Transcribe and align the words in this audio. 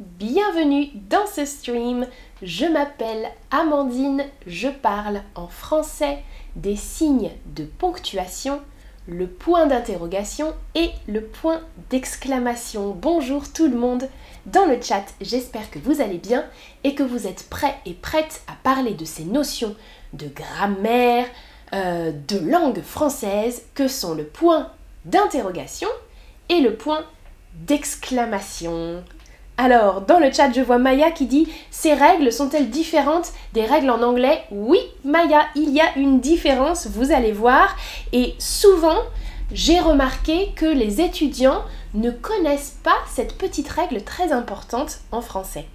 bienvenue 0.00 0.88
dans 1.08 1.26
ce 1.26 1.44
stream. 1.44 2.06
Je 2.42 2.66
m'appelle 2.66 3.28
Amandine, 3.50 4.24
je 4.46 4.68
parle 4.68 5.22
en 5.34 5.46
français 5.46 6.18
des 6.56 6.76
signes 6.76 7.30
de 7.54 7.64
ponctuation, 7.64 8.60
le 9.06 9.28
point 9.28 9.66
d'interrogation 9.66 10.54
et 10.74 10.90
le 11.06 11.22
point 11.22 11.60
d'exclamation. 11.90 12.90
Bonjour 12.90 13.52
tout 13.52 13.68
le 13.68 13.76
monde 13.76 14.08
dans 14.46 14.66
le 14.66 14.80
chat, 14.82 15.04
j'espère 15.20 15.70
que 15.70 15.78
vous 15.78 16.00
allez 16.00 16.18
bien 16.18 16.44
et 16.82 16.94
que 16.94 17.02
vous 17.02 17.26
êtes 17.26 17.48
prêts 17.48 17.76
et 17.86 17.94
prêtes 17.94 18.42
à 18.48 18.52
parler 18.62 18.94
de 18.94 19.04
ces 19.04 19.24
notions 19.24 19.76
de 20.12 20.26
grammaire, 20.26 21.26
euh, 21.72 22.12
de 22.28 22.38
langue 22.38 22.82
française 22.82 23.62
que 23.74 23.88
sont 23.88 24.14
le 24.14 24.24
point 24.24 24.70
d'interrogation 25.04 25.88
et 26.48 26.60
le 26.60 26.74
point 26.74 27.04
d'exclamation. 27.54 29.04
Alors, 29.56 30.00
dans 30.00 30.18
le 30.18 30.32
chat, 30.32 30.52
je 30.52 30.60
vois 30.60 30.78
Maya 30.78 31.12
qui 31.12 31.26
dit 31.26 31.48
Ces 31.70 31.94
règles 31.94 32.32
sont-elles 32.32 32.70
différentes 32.70 33.32
des 33.52 33.64
règles 33.64 33.90
en 33.90 34.02
anglais? 34.02 34.42
Oui, 34.50 34.80
Maya, 35.04 35.46
il 35.54 35.70
y 35.70 35.80
a 35.80 35.96
une 35.96 36.20
différence, 36.20 36.88
vous 36.88 37.12
allez 37.12 37.30
voir. 37.30 37.76
Et 38.12 38.34
souvent, 38.38 38.98
j'ai 39.52 39.78
remarqué 39.78 40.50
que 40.56 40.66
les 40.66 41.00
étudiants 41.00 41.62
ne 41.94 42.10
connaissent 42.10 42.78
pas 42.82 42.96
cette 43.08 43.38
petite 43.38 43.68
règle 43.68 44.02
très 44.02 44.32
importante 44.32 44.98
en 45.12 45.20
français. 45.20 45.66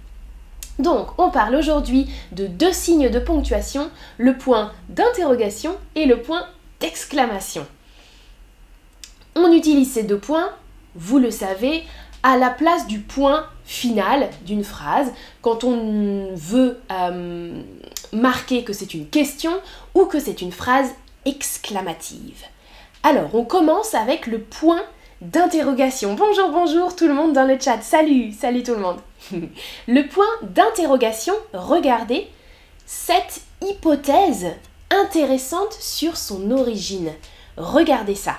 Donc, 0.78 1.18
on 1.18 1.30
parle 1.30 1.56
aujourd'hui 1.56 2.08
de 2.32 2.46
deux 2.46 2.72
signes 2.72 3.10
de 3.10 3.18
ponctuation, 3.18 3.90
le 4.18 4.36
point 4.36 4.72
d'interrogation 4.90 5.76
et 5.94 6.04
le 6.04 6.20
point 6.20 6.44
d'exclamation. 6.80 7.66
On 9.36 9.52
utilise 9.52 9.92
ces 9.92 10.02
deux 10.02 10.18
points, 10.18 10.50
vous 10.94 11.18
le 11.18 11.30
savez, 11.30 11.84
à 12.22 12.36
la 12.36 12.50
place 12.50 12.86
du 12.86 13.00
point 13.00 13.46
final 13.64 14.28
d'une 14.44 14.64
phrase 14.64 15.12
quand 15.42 15.64
on 15.64 16.34
veut 16.34 16.78
euh, 16.90 17.62
marquer 18.12 18.64
que 18.64 18.72
c'est 18.72 18.94
une 18.94 19.06
question 19.08 19.52
ou 19.94 20.06
que 20.06 20.20
c'est 20.20 20.42
une 20.42 20.52
phrase 20.52 20.90
exclamative. 21.24 22.44
Alors, 23.02 23.34
on 23.34 23.44
commence 23.44 23.94
avec 23.94 24.26
le 24.26 24.40
point 24.40 24.82
d'interrogation. 25.20 26.14
Bonjour, 26.14 26.50
bonjour 26.50 26.96
tout 26.96 27.06
le 27.06 27.14
monde 27.14 27.32
dans 27.32 27.46
le 27.46 27.58
chat. 27.58 27.80
Salut, 27.82 28.32
salut 28.32 28.62
tout 28.62 28.74
le 28.74 28.80
monde. 28.80 28.98
le 29.88 30.08
point 30.08 30.26
d'interrogation, 30.42 31.34
regardez 31.52 32.28
cette 32.86 33.42
hypothèse 33.62 34.48
intéressante 34.90 35.72
sur 35.72 36.16
son 36.16 36.50
origine. 36.50 37.12
Regardez 37.56 38.14
ça. 38.14 38.36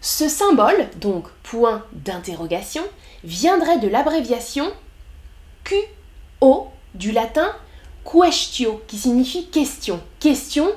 Ce 0.00 0.28
symbole, 0.28 0.88
donc 1.00 1.28
point 1.42 1.84
d'interrogation, 1.92 2.82
viendrait 3.24 3.78
de 3.78 3.88
l'abréviation 3.88 4.72
QO 5.64 6.68
du 6.94 7.12
latin 7.12 7.54
questio, 8.04 8.82
qui 8.86 8.98
signifie 8.98 9.46
question. 9.46 10.00
Question, 10.20 10.68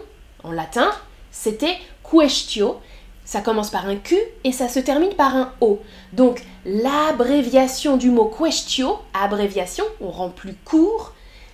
en 0.44 0.52
latin, 0.52 0.92
c'était 1.32 1.78
questio. 2.10 2.80
Ça 3.26 3.42
commence 3.42 3.72
par 3.72 3.88
un 3.88 3.96
Q 3.96 4.16
et 4.44 4.52
ça 4.52 4.70
se 4.70 4.80
termine 4.80 5.16
par 5.16 5.36
un 5.36 5.54
O. 5.60 5.82
Donc 6.14 6.44
l'abréviation 6.64 7.98
du 7.98 8.12
mot 8.12 8.26
questio, 8.26 9.00
abréviation, 9.14 9.86
on 10.00 10.12
rend 10.12 10.30
plus 10.30 10.54
court, 10.64 11.14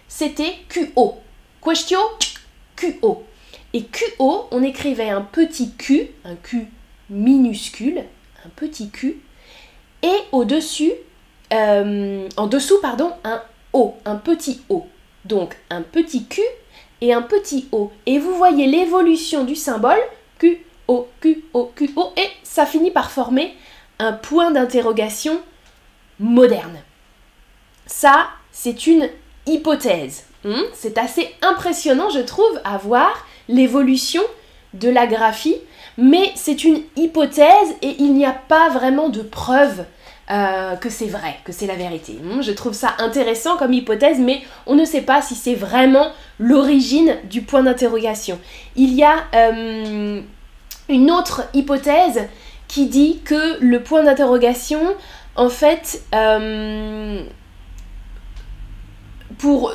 c'était 0.10 0.56
QO. 0.68 1.16
Questio, 1.64 2.00
QO. 2.76 3.24
Et 3.74 3.86
QO, 3.86 4.48
on 4.52 4.64
écrivait 4.64 5.10
un 5.10 5.22
petit 5.22 5.72
Q, 5.72 6.10
un 6.26 6.36
Q 6.36 6.68
minuscule, 7.10 8.04
un 8.46 8.50
petit 8.50 8.90
Q, 8.90 9.22
et 10.04 10.16
au-dessus, 10.32 10.92
euh, 11.54 12.28
en 12.38 12.48
dessous, 12.48 12.80
pardon, 12.82 13.12
un 13.24 13.42
O, 13.74 13.96
un 14.06 14.16
petit 14.16 14.62
O. 14.70 14.86
Donc 15.26 15.56
un 15.70 15.82
petit 15.82 16.26
Q 16.26 16.42
et 17.02 17.14
un 17.14 17.22
petit 17.22 17.68
O. 17.72 17.92
Et 18.06 18.20
vous 18.20 18.36
voyez 18.36 18.68
l'évolution 18.68 19.44
du 19.44 19.56
symbole 19.56 20.00
Q, 20.40 20.66
O, 20.88 21.08
Q, 21.20 21.44
O, 21.54 21.72
Q, 21.76 21.92
O, 21.96 22.12
et 22.18 22.28
ça 22.44 22.66
finit 22.66 22.92
par 22.92 23.12
former 23.12 23.54
un 24.00 24.14
point 24.14 24.52
d'interrogation 24.52 25.42
moderne. 26.20 26.80
Ça, 27.86 28.28
c'est 28.52 28.88
une 28.88 29.10
hypothèse. 29.46 30.26
Hmm? 30.44 30.64
c'est 30.74 30.98
assez 30.98 31.30
impressionnant, 31.44 32.10
je 32.10 32.20
trouve, 32.20 32.60
à 32.64 32.78
voir 32.78 33.28
l'évolution 33.48 34.24
de 34.74 34.90
la 34.90 35.06
graphie 35.06 35.58
mais 35.98 36.32
c'est 36.36 36.64
une 36.64 36.82
hypothèse 36.96 37.76
et 37.82 37.96
il 38.00 38.14
n'y 38.14 38.26
a 38.26 38.34
pas 38.34 38.70
vraiment 38.70 39.10
de 39.10 39.22
preuve 39.22 39.86
euh, 40.32 40.76
que 40.78 40.90
c'est 40.90 41.08
vrai, 41.08 41.36
que 41.44 41.52
c'est 41.52 41.68
la 41.68 41.76
vérité. 41.76 42.14
Hmm, 42.14 42.42
je 42.42 42.54
trouve 42.54 42.74
ça 42.74 42.94
intéressant 43.00 43.58
comme 43.58 43.74
hypothèse, 43.74 44.18
mais 44.20 44.42
on 44.66 44.76
ne 44.76 44.86
sait 44.86 45.02
pas 45.02 45.22
si 45.22 45.36
c'est 45.36 45.56
vraiment 45.56 46.08
l'origine 46.40 47.18
du 47.30 47.42
point 47.42 47.64
d'interrogation. 47.64 48.40
Il 48.78 48.94
y 48.94 49.04
a 49.04 49.26
euh, 49.36 50.22
une 50.88 51.12
autre 51.12 51.44
hypothèse 51.54 52.30
qui 52.70 52.86
dit 52.86 53.20
que 53.26 53.60
le 53.60 53.84
point 53.84 54.04
d'interrogation, 54.04 54.80
en 55.36 55.50
fait, 55.50 56.02
euh, 56.16 57.24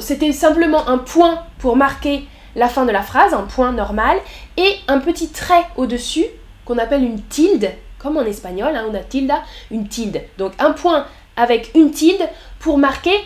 c'était 0.01 0.33
simplement 0.33 0.89
un 0.89 0.99
point 0.99 1.43
pour 1.59 1.77
marquer 1.77 2.27
la 2.57 2.69
fin 2.69 2.85
de 2.87 2.91
la 2.91 3.03
phrase, 3.03 3.35
un 3.35 3.43
point 3.43 3.71
normal, 3.71 4.19
et 4.57 4.75
un 4.89 4.99
petit 4.99 5.29
trait 5.29 5.65
au-dessus 5.77 6.25
qu'on 6.65 6.79
appelle 6.79 7.05
une 7.05 7.23
tilde, 7.23 7.71
comme 7.99 8.17
en 8.17 8.25
espagnol, 8.25 8.75
hein, 8.75 8.87
on 8.91 8.95
a 8.95 9.01
tilda, 9.01 9.43
une 9.71 9.87
tilde. 9.87 10.23
Donc 10.39 10.53
un 10.59 10.73
point 10.73 11.07
avec 11.37 11.71
une 11.75 11.93
tilde 11.93 12.29
pour 12.59 12.79
marquer 12.79 13.17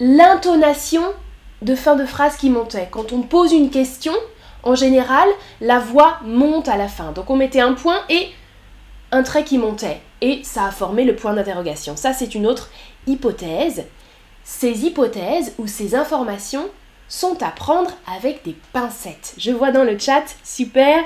l'intonation 0.00 1.02
de 1.60 1.74
fin 1.74 1.96
de 1.96 2.06
phrase 2.06 2.36
qui 2.36 2.50
montait. 2.50 2.88
Quand 2.90 3.12
on 3.12 3.22
pose 3.22 3.52
une 3.52 3.70
question, 3.70 4.14
en 4.62 4.74
général, 4.74 5.28
la 5.60 5.80
voix 5.80 6.18
monte 6.24 6.68
à 6.68 6.76
la 6.76 6.88
fin. 6.88 7.12
Donc 7.12 7.30
on 7.30 7.36
mettait 7.36 7.60
un 7.60 7.74
point 7.74 8.00
et 8.08 8.28
un 9.10 9.22
trait 9.22 9.44
qui 9.44 9.58
montait. 9.58 10.00
Et 10.20 10.40
ça 10.44 10.66
a 10.66 10.70
formé 10.70 11.04
le 11.04 11.16
point 11.16 11.32
d'interrogation. 11.34 11.96
Ça, 11.96 12.12
c'est 12.12 12.34
une 12.34 12.46
autre 12.46 12.70
hypothèse. 13.06 13.84
Ces 14.44 14.84
hypothèses 14.84 15.54
ou 15.58 15.66
ces 15.66 15.94
informations 15.94 16.68
sont 17.08 17.42
à 17.42 17.50
prendre 17.50 17.90
avec 18.16 18.44
des 18.44 18.54
pincettes. 18.72 19.34
Je 19.38 19.50
vois 19.50 19.72
dans 19.72 19.84
le 19.84 19.98
chat, 19.98 20.24
super. 20.44 21.02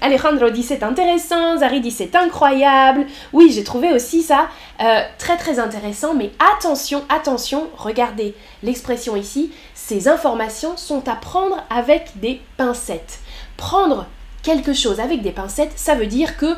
Alejandro 0.00 0.50
dit 0.50 0.62
c'est 0.62 0.82
intéressant, 0.82 1.58
Zari 1.58 1.80
dit 1.80 1.90
c'est 1.90 2.14
incroyable. 2.14 3.06
Oui, 3.32 3.50
j'ai 3.52 3.64
trouvé 3.64 3.92
aussi 3.92 4.22
ça 4.22 4.48
euh, 4.80 5.02
très 5.18 5.36
très 5.36 5.58
intéressant, 5.58 6.14
mais 6.14 6.30
attention, 6.56 7.04
attention, 7.08 7.68
regardez 7.76 8.34
l'expression 8.62 9.16
ici, 9.16 9.52
ces 9.74 10.08
informations 10.08 10.76
sont 10.76 11.08
à 11.08 11.16
prendre 11.16 11.62
avec 11.68 12.12
des 12.20 12.40
pincettes. 12.56 13.18
Prendre 13.56 14.06
quelque 14.42 14.72
chose 14.72 15.00
avec 15.00 15.22
des 15.22 15.32
pincettes, 15.32 15.72
ça 15.76 15.94
veut 15.94 16.06
dire 16.06 16.36
que 16.36 16.54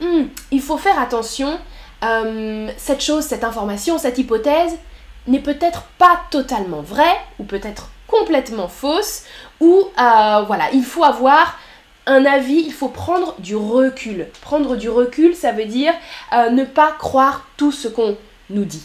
hmm, 0.00 0.28
il 0.50 0.60
faut 0.60 0.78
faire 0.78 0.98
attention. 0.98 1.58
Euh, 2.02 2.70
cette 2.78 3.02
chose, 3.02 3.24
cette 3.24 3.44
information, 3.44 3.98
cette 3.98 4.16
hypothèse 4.16 4.78
n'est 5.26 5.40
peut-être 5.40 5.82
pas 5.98 6.20
totalement 6.30 6.80
vraie 6.80 7.18
ou 7.38 7.44
peut-être 7.44 7.90
complètement 8.10 8.68
fausse 8.68 9.24
ou 9.60 9.88
euh, 9.98 10.42
voilà, 10.42 10.70
il 10.72 10.84
faut 10.84 11.04
avoir 11.04 11.58
un 12.06 12.24
avis, 12.24 12.62
il 12.66 12.72
faut 12.72 12.88
prendre 12.88 13.34
du 13.38 13.54
recul. 13.54 14.28
Prendre 14.40 14.76
du 14.76 14.88
recul, 14.88 15.34
ça 15.34 15.52
veut 15.52 15.66
dire 15.66 15.92
euh, 16.32 16.50
ne 16.50 16.64
pas 16.64 16.92
croire 16.92 17.46
tout 17.56 17.72
ce 17.72 17.88
qu'on 17.88 18.16
nous 18.48 18.64
dit. 18.64 18.82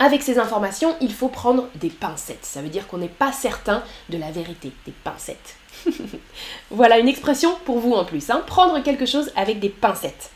Avec 0.00 0.22
ces 0.22 0.38
informations, 0.38 0.94
il 1.00 1.12
faut 1.12 1.28
prendre 1.28 1.68
des 1.74 1.90
pincettes. 1.90 2.44
Ça 2.44 2.62
veut 2.62 2.68
dire 2.68 2.86
qu'on 2.86 2.98
n'est 2.98 3.08
pas 3.08 3.32
certain 3.32 3.82
de 4.10 4.18
la 4.18 4.30
vérité. 4.30 4.72
Des 4.86 4.92
pincettes. 4.92 5.56
voilà 6.70 6.98
une 6.98 7.08
expression 7.08 7.56
pour 7.64 7.78
vous 7.78 7.94
en 7.94 8.04
plus. 8.04 8.30
Hein. 8.30 8.42
Prendre 8.46 8.80
quelque 8.82 9.06
chose 9.06 9.32
avec 9.34 9.58
des 9.58 9.70
pincettes. 9.70 10.30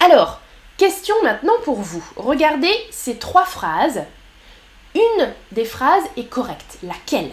Alors, 0.00 0.40
question 0.76 1.14
maintenant 1.22 1.54
pour 1.64 1.80
vous. 1.80 2.04
Regardez 2.16 2.72
ces 2.90 3.16
trois 3.16 3.44
phrases 3.44 4.02
une 4.94 5.32
des 5.52 5.64
phrases 5.64 6.04
est 6.16 6.28
correcte. 6.28 6.78
Laquelle? 6.82 7.32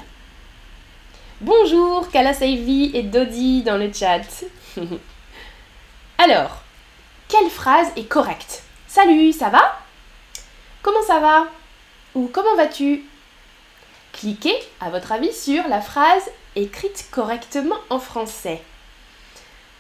Bonjour 1.42 2.10
Kalasaivi 2.10 2.92
et 2.94 3.04
Dodi 3.04 3.64
dans 3.64 3.78
le 3.78 3.92
chat. 3.92 4.22
Alors, 6.18 6.62
quelle 7.28 7.50
phrase 7.50 7.88
est 7.96 8.08
correcte? 8.08 8.64
Salut, 8.88 9.34
ça 9.34 9.50
va? 9.50 9.80
Comment 10.82 11.02
ça 11.02 11.20
va? 11.20 11.48
Ou 12.14 12.30
comment 12.32 12.56
vas-tu? 12.56 13.04
Cliquez, 14.14 14.58
à 14.80 14.90
votre 14.90 15.12
avis, 15.12 15.34
sur 15.34 15.68
la 15.68 15.82
phrase 15.82 16.24
écrite 16.56 17.08
correctement 17.12 17.76
en 17.90 18.00
français. 18.00 18.62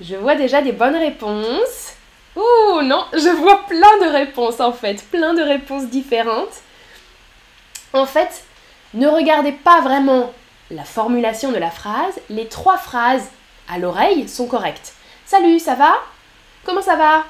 Je 0.01 0.15
vois 0.15 0.35
déjà 0.35 0.61
des 0.61 0.73
bonnes 0.73 0.97
réponses. 0.97 1.93
Ouh 2.35 2.81
non, 2.81 3.05
je 3.13 3.29
vois 3.29 3.65
plein 3.65 3.97
de 3.99 4.11
réponses 4.11 4.59
en 4.59 4.73
fait, 4.73 5.05
plein 5.09 5.33
de 5.33 5.41
réponses 5.41 5.85
différentes 5.85 6.61
en 7.95 8.05
fait, 8.05 8.43
ne 8.93 9.07
regardez 9.07 9.53
pas 9.53 9.81
vraiment 9.81 10.33
la 10.69 10.83
formulation 10.83 11.51
de 11.51 11.57
la 11.57 11.71
phrase, 11.71 12.13
les 12.29 12.47
trois 12.47 12.77
phrases 12.77 13.27
à 13.69 13.79
l'oreille 13.79 14.27
sont 14.27 14.47
correctes. 14.47 14.93
Salut, 15.25 15.59
ça 15.59 15.75
va? 15.75 15.93
Comment 16.65 16.81
ça 16.81 16.95
va? 16.95 17.23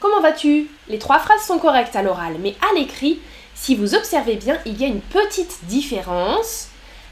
Comment 0.00 0.20
vas-tu? 0.20 0.68
Les 0.88 0.98
trois 0.98 1.18
phrases 1.18 1.42
sont 1.42 1.58
correctes 1.58 1.94
à 1.94 2.02
l'oral, 2.02 2.36
mais 2.40 2.56
à 2.70 2.74
l'écrit, 2.74 3.20
si 3.54 3.74
vous 3.76 3.94
observez 3.94 4.36
bien, 4.36 4.58
il 4.64 4.80
y 4.80 4.84
a 4.84 4.88
une 4.88 5.02
petite 5.02 5.64
différence 5.64 6.68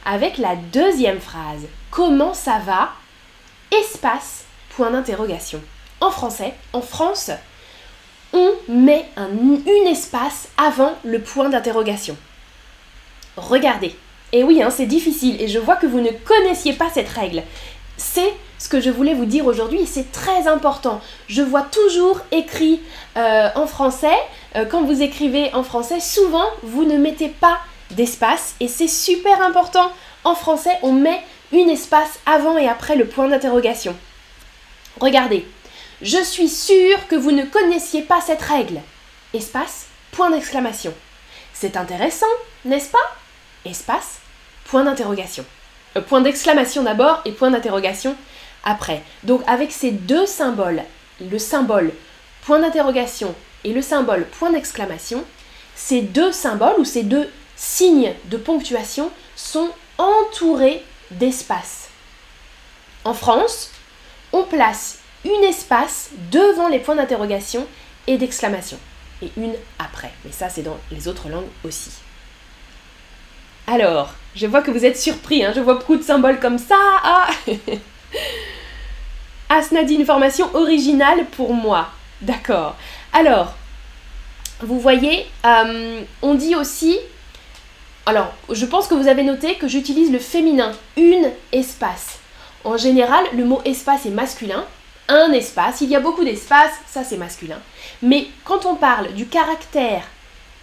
avec 0.06 0.38
la 0.38 0.56
deuxième 0.56 1.20
phrase. 1.20 1.66
Comment 1.90 2.32
ça 2.32 2.58
va? 2.64 2.92
Espace, 3.70 4.44
point 4.70 4.90
d'interrogation. 4.90 5.60
En 6.00 6.10
français, 6.10 6.54
en 6.72 6.80
France, 6.80 7.30
on 8.32 8.52
met 8.68 9.06
un 9.16 9.28
espace 9.86 10.48
avant 10.56 10.94
le 11.04 11.20
point 11.20 11.50
d'interrogation. 11.50 12.16
Regardez. 13.38 13.94
Et 14.32 14.44
oui, 14.44 14.62
hein, 14.62 14.70
c'est 14.70 14.86
difficile 14.86 15.40
et 15.40 15.48
je 15.48 15.58
vois 15.58 15.76
que 15.76 15.86
vous 15.86 16.00
ne 16.00 16.10
connaissiez 16.10 16.74
pas 16.74 16.90
cette 16.92 17.08
règle. 17.08 17.42
C'est 17.96 18.32
ce 18.58 18.68
que 18.68 18.80
je 18.80 18.90
voulais 18.90 19.14
vous 19.14 19.24
dire 19.24 19.46
aujourd'hui 19.46 19.80
et 19.80 19.86
c'est 19.86 20.12
très 20.12 20.46
important. 20.46 21.00
Je 21.28 21.42
vois 21.42 21.62
toujours 21.62 22.20
écrit 22.30 22.80
euh, 23.16 23.48
en 23.54 23.66
français, 23.66 24.16
euh, 24.56 24.64
quand 24.66 24.82
vous 24.82 25.02
écrivez 25.02 25.52
en 25.54 25.62
français, 25.62 26.00
souvent 26.00 26.44
vous 26.62 26.84
ne 26.84 26.98
mettez 26.98 27.28
pas 27.28 27.58
d'espace 27.92 28.54
et 28.60 28.68
c'est 28.68 28.88
super 28.88 29.40
important. 29.42 29.90
En 30.24 30.34
français, 30.34 30.76
on 30.82 30.92
met 30.92 31.20
une 31.52 31.70
espace 31.70 32.18
avant 32.26 32.58
et 32.58 32.68
après 32.68 32.96
le 32.96 33.06
point 33.06 33.28
d'interrogation. 33.28 33.96
Regardez, 35.00 35.46
je 36.02 36.22
suis 36.22 36.48
sûre 36.48 37.06
que 37.08 37.16
vous 37.16 37.32
ne 37.32 37.44
connaissiez 37.44 38.02
pas 38.02 38.20
cette 38.20 38.42
règle. 38.42 38.80
Espace, 39.32 39.86
point 40.12 40.30
d'exclamation. 40.30 40.92
C'est 41.54 41.76
intéressant, 41.76 42.26
n'est-ce 42.64 42.90
pas? 42.90 42.98
Espace, 43.64 44.18
point 44.64 44.84
d'interrogation. 44.84 45.44
Euh, 45.96 46.00
point 46.00 46.20
d'exclamation 46.20 46.82
d'abord 46.82 47.20
et 47.24 47.32
point 47.32 47.50
d'interrogation 47.50 48.16
après. 48.64 49.02
Donc 49.24 49.42
avec 49.46 49.72
ces 49.72 49.90
deux 49.90 50.26
symboles, 50.26 50.82
le 51.20 51.38
symbole 51.38 51.92
point 52.42 52.58
d'interrogation 52.58 53.34
et 53.64 53.72
le 53.72 53.82
symbole 53.82 54.26
point 54.26 54.50
d'exclamation, 54.50 55.24
ces 55.74 56.02
deux 56.02 56.32
symboles 56.32 56.78
ou 56.78 56.84
ces 56.84 57.02
deux 57.02 57.30
signes 57.56 58.14
de 58.26 58.36
ponctuation 58.36 59.10
sont 59.36 59.70
entourés 59.98 60.82
d'espace. 61.10 61.88
En 63.04 63.14
France, 63.14 63.70
on 64.32 64.44
place 64.44 64.98
une 65.24 65.44
espace 65.44 66.10
devant 66.30 66.68
les 66.68 66.78
points 66.78 66.96
d'interrogation 66.96 67.66
et 68.06 68.18
d'exclamation 68.18 68.78
et 69.22 69.30
une 69.36 69.54
après. 69.78 70.12
Mais 70.24 70.32
ça, 70.32 70.48
c'est 70.48 70.62
dans 70.62 70.78
les 70.90 71.08
autres 71.08 71.28
langues 71.28 71.48
aussi. 71.64 71.90
Alors, 73.70 74.08
je 74.34 74.46
vois 74.46 74.62
que 74.62 74.70
vous 74.70 74.86
êtes 74.86 74.98
surpris, 74.98 75.44
hein. 75.44 75.52
je 75.54 75.60
vois 75.60 75.74
beaucoup 75.74 75.96
de 75.96 76.02
symboles 76.02 76.40
comme 76.40 76.56
ça. 76.56 76.78
Ah 77.04 77.28
Asna 79.50 79.84
dit 79.84 79.94
une 79.94 80.06
formation 80.06 80.48
originale 80.54 81.26
pour 81.26 81.52
moi. 81.52 81.88
D'accord. 82.22 82.76
Alors, 83.12 83.54
vous 84.60 84.80
voyez, 84.80 85.26
euh, 85.44 86.00
on 86.22 86.34
dit 86.34 86.56
aussi. 86.56 86.98
Alors, 88.06 88.32
je 88.50 88.64
pense 88.64 88.86
que 88.86 88.94
vous 88.94 89.06
avez 89.06 89.22
noté 89.22 89.56
que 89.56 89.68
j'utilise 89.68 90.10
le 90.10 90.18
féminin, 90.18 90.72
une 90.96 91.30
espace. 91.52 92.20
En 92.64 92.78
général, 92.78 93.22
le 93.34 93.44
mot 93.44 93.60
espace 93.66 94.06
est 94.06 94.10
masculin. 94.10 94.64
Un 95.08 95.30
espace, 95.32 95.82
il 95.82 95.90
y 95.90 95.96
a 95.96 96.00
beaucoup 96.00 96.24
d'espaces, 96.24 96.72
ça 96.86 97.04
c'est 97.04 97.18
masculin. 97.18 97.58
Mais 98.00 98.28
quand 98.44 98.64
on 98.64 98.76
parle 98.76 99.12
du 99.12 99.26
caractère 99.26 100.04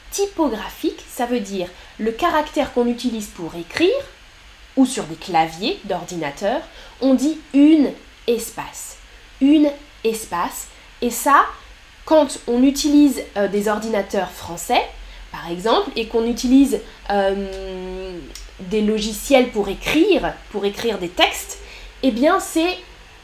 typographique, 0.10 1.04
ça 1.08 1.28
veut 1.28 1.40
dire 1.40 1.68
le 1.98 2.12
caractère 2.12 2.74
qu'on 2.74 2.88
utilise 2.88 3.28
pour 3.28 3.56
écrire, 3.56 3.94
ou 4.76 4.86
sur 4.86 5.04
des 5.06 5.16
claviers 5.16 5.80
d'ordinateur, 5.86 6.62
on 7.02 7.14
dit 7.14 7.40
une 7.54 7.92
espace. 8.28 8.98
Une 9.42 9.70
espace. 10.04 10.68
Et 11.02 11.10
ça, 11.10 11.46
quand 12.06 12.40
on 12.48 12.64
utilise 12.64 13.22
euh, 13.38 13.48
des 13.48 13.68
ordinateurs 13.68 14.32
français, 14.32 14.82
par 15.32 15.50
exemple, 15.52 15.92
et 15.96 16.08
qu'on 16.08 16.26
utilise 16.26 16.80
euh, 17.10 18.18
des 18.60 18.82
logiciels 18.82 19.50
pour 19.50 19.70
écrire, 19.70 20.34
pour 20.52 20.66
écrire 20.66 20.98
des 20.98 21.10
textes, 21.10 21.60
eh 22.04 22.12
bien 22.12 22.40
c'est 22.40 22.78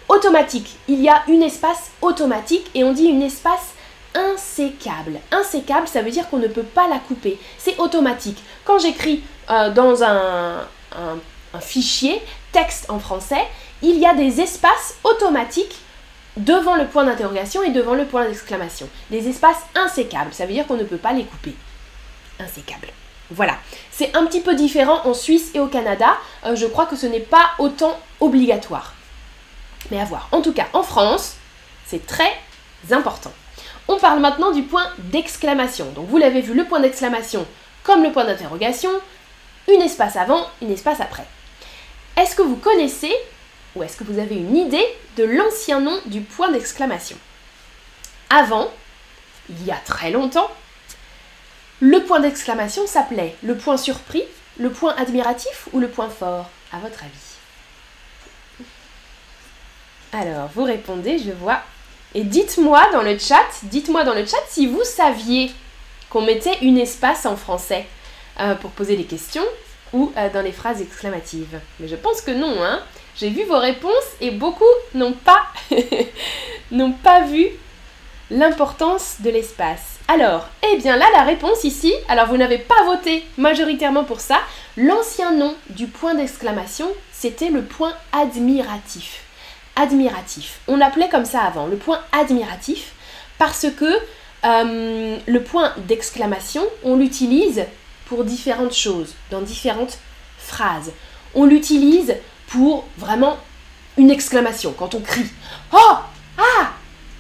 automatique. 0.10 0.76
Il 0.88 1.02
y 1.02 1.10
a 1.10 1.24
une 1.28 1.44
espace 1.44 1.92
automatique 2.02 2.70
et 2.76 2.84
on 2.84 2.92
dit 2.92 3.06
une 3.06 3.22
espace 3.22 3.74
insécable. 4.16 5.20
Insécable, 5.32 5.88
ça 5.88 6.02
veut 6.02 6.12
dire 6.12 6.30
qu'on 6.30 6.38
ne 6.38 6.48
peut 6.48 6.64
pas 6.64 6.88
la 6.88 7.00
couper. 7.00 7.40
C'est 7.58 7.78
automatique. 7.80 8.44
Quand 8.66 8.80
j'écris 8.80 9.24
euh, 9.50 9.72
dans 9.72 10.04
un, 10.04 10.68
fichier 11.60 12.22
texte 12.52 12.90
en 12.90 13.00
français, 13.00 13.46
il 13.82 13.98
y 13.98 14.06
a 14.06 14.14
des 14.14 14.40
espaces 14.40 14.96
automatiques 15.04 15.76
devant 16.38 16.76
le 16.76 16.86
point 16.86 17.04
d'interrogation 17.04 17.62
et 17.64 17.72
devant 17.72 17.94
le 17.94 18.06
point 18.06 18.26
d'exclamation. 18.26 18.88
Des 19.10 19.28
espaces 19.28 19.66
insécables, 19.76 20.34
ça 20.34 20.46
veut 20.46 20.54
dire 20.54 20.66
qu'on 20.66 20.78
ne 20.78 20.84
peut 20.84 20.98
pas 20.98 21.14
les 21.14 21.26
couper. 21.26 21.56
Insécables. 22.40 22.88
Voilà. 23.32 23.58
C'est 23.92 24.16
un 24.16 24.26
petit 24.26 24.42
peu 24.42 24.56
différent 24.56 25.06
en 25.06 25.14
Suisse 25.14 25.52
et 25.54 25.60
au 25.60 25.68
Canada. 25.68 26.18
Euh, 26.46 26.56
je 26.56 26.66
crois 26.66 26.86
que 26.86 26.96
ce 26.96 27.08
n'est 27.08 27.20
pas 27.20 27.52
autant 27.60 28.00
obligatoire. 28.20 28.94
Mais 29.90 30.00
à 30.00 30.06
voir. 30.06 30.28
En 30.32 30.42
tout 30.42 30.54
cas, 30.54 30.68
en 30.74 30.84
France, 30.84 31.36
c'est 31.86 32.06
très 32.06 32.32
important. 32.92 33.32
On 33.94 34.00
parle 34.00 34.22
maintenant 34.22 34.52
du 34.52 34.64
point 34.64 34.90
d'exclamation. 35.00 35.92
Donc 35.92 36.08
vous 36.08 36.18
l'avez 36.18 36.40
vu, 36.40 36.54
le 36.54 36.64
point 36.64 36.80
d'exclamation 36.80 37.46
comme 37.84 38.04
le 38.04 38.12
point 38.14 38.24
d'interrogation, 38.24 38.90
une 39.68 39.82
espace 39.82 40.16
avant, 40.16 40.48
une 40.62 40.72
espace 40.72 41.02
après. 41.02 41.26
Est-ce 42.16 42.36
que 42.36 42.42
vous 42.42 42.56
connaissez 42.56 43.14
ou 43.76 43.84
est-ce 43.84 43.98
que 43.98 44.06
vous 44.06 44.20
avez 44.20 44.36
une 44.36 44.56
idée 44.56 44.86
de 45.18 45.26
l'ancien 45.26 45.82
nom 45.82 46.00
du 46.06 46.22
point 46.22 46.52
d'exclamation? 46.52 47.18
Avant, 48.30 48.72
il 49.50 49.66
y 49.66 49.72
a 49.72 49.80
très 49.86 50.10
longtemps, 50.10 50.50
le 51.82 52.02
point 52.04 52.22
d'exclamation 52.22 52.88
s'appelait 52.88 53.36
le 53.44 53.58
point 53.58 53.76
surpris, 53.76 54.24
le 54.58 54.70
point 54.70 54.96
admiratif 54.96 55.68
ou 55.74 55.80
le 55.80 55.90
point 55.90 56.10
fort, 56.10 56.50
à 56.72 56.78
votre 56.78 57.04
avis? 57.04 57.12
Alors, 60.14 60.50
vous 60.56 60.64
répondez, 60.64 61.20
je 61.20 61.32
vois. 61.32 61.62
Et 62.14 62.24
dites-moi 62.24 62.82
dans 62.92 63.02
le 63.02 63.18
chat, 63.18 63.46
dites-moi 63.64 64.04
dans 64.04 64.14
le 64.14 64.26
chat 64.26 64.44
si 64.50 64.68
vous 64.68 64.84
saviez 64.84 65.52
qu'on 66.10 66.22
mettait 66.22 66.58
une 66.62 66.78
espace 66.78 67.26
en 67.26 67.38
français 67.38 67.86
euh, 68.40 68.56
pour 68.56 68.72
poser 68.72 68.98
des 68.98 69.06
questions 69.06 69.46
ou 69.94 70.12
euh, 70.18 70.30
dans 70.34 70.42
les 70.42 70.52
phrases 70.52 70.82
exclamatives. 70.82 71.60
Mais 71.80 71.88
je 71.88 71.96
pense 71.96 72.22
que 72.22 72.32
non, 72.32 72.64
hein. 72.64 72.82
J'ai 73.18 73.30
vu 73.30 73.44
vos 73.44 73.60
réponses 73.60 73.92
et 74.20 74.32
beaucoup 74.32 74.64
n'ont 74.94 75.14
pas, 75.14 75.42
n'ont 76.72 76.94
pas 76.94 77.22
vu 77.22 77.48
l'importance 78.30 79.18
de 79.20 79.30
l'espace. 79.30 80.00
Alors, 80.08 80.48
eh 80.64 80.78
bien 80.78 80.96
là, 80.96 81.06
la 81.14 81.24
réponse 81.24 81.64
ici, 81.64 81.94
alors 82.08 82.28
vous 82.28 82.38
n'avez 82.38 82.58
pas 82.58 82.84
voté 82.86 83.26
majoritairement 83.38 84.06
pour 84.06 84.22
ça, 84.22 84.40
l'ancien 84.78 85.32
nom 85.34 85.56
du 85.70 85.88
point 85.88 86.16
d'exclamation, 86.16 86.90
c'était 87.12 87.50
le 87.50 87.64
point 87.64 87.94
admiratif. 88.12 89.24
Admiratif. 89.76 90.60
On 90.68 90.78
l'appelait 90.78 91.10
comme 91.10 91.26
ça 91.26 91.42
avant, 91.42 91.68
le 91.68 91.78
point 91.78 92.02
admiratif, 92.12 92.94
parce 93.38 93.68
que 93.78 94.00
euh, 94.44 95.18
le 95.26 95.44
point 95.44 95.74
d'exclamation, 95.88 96.64
on 96.84 96.96
l'utilise 96.96 97.66
pour 98.06 98.24
différentes 98.24 98.74
choses, 98.74 99.14
dans 99.30 99.42
différentes 99.42 99.98
phrases. 100.38 100.92
On 101.34 101.46
l'utilise 101.46 102.16
pour 102.48 102.86
vraiment 102.98 103.38
une 103.98 104.12
exclamation, 104.12 104.74
quand 104.78 104.96
on 104.96 105.00
crie. 105.00 105.30
Oh 105.72 105.96
Ah 106.38 106.72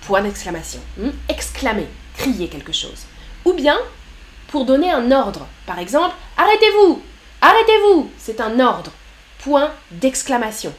Point 0.01 0.23
d'exclamation. 0.23 0.81
Hmm? 0.97 1.11
Exclamer, 1.29 1.87
crier 2.17 2.47
quelque 2.47 2.73
chose. 2.73 3.05
Ou 3.45 3.53
bien 3.53 3.77
pour 4.47 4.65
donner 4.65 4.91
un 4.91 5.11
ordre. 5.11 5.47
Par 5.65 5.79
exemple, 5.79 6.15
arrêtez-vous 6.37 7.01
Arrêtez-vous 7.41 8.11
C'est 8.17 8.41
un 8.41 8.59
ordre. 8.59 8.91
Point 9.43 9.71
d'exclamation. 9.91 10.73